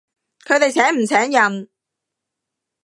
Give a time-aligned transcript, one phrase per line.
[0.47, 1.69] 佢哋請唔請人？